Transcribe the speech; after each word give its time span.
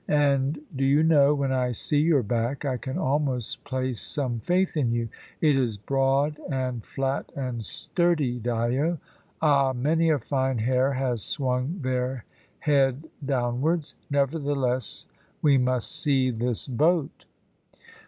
And, 0.07 0.59
do 0.75 0.83
you 0.83 1.03
know, 1.03 1.35
when 1.35 1.51
I 1.51 1.73
see 1.73 1.99
your 1.99 2.23
back, 2.23 2.65
I 2.65 2.77
can 2.77 2.97
almost 2.97 3.63
place 3.63 4.01
some 4.01 4.39
faith 4.39 4.75
in 4.75 4.91
you. 4.91 5.09
It 5.41 5.55
is 5.55 5.77
broad 5.77 6.39
and 6.49 6.83
flat 6.83 7.31
and 7.35 7.63
sturdy, 7.63 8.39
Dyo. 8.39 8.97
Ah! 9.43 9.73
many 9.73 10.09
a 10.09 10.17
fine 10.17 10.57
hare 10.57 10.93
has 10.93 11.21
swung 11.21 11.77
there 11.83 12.25
head 12.61 13.11
downwards. 13.23 13.93
Nevertheless, 14.09 15.05
we 15.43 15.59
must 15.59 15.91
see 16.01 16.31
this 16.31 16.67
boat." 16.67 17.25